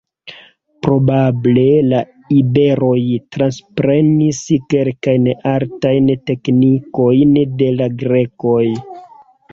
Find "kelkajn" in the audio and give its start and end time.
4.75-5.29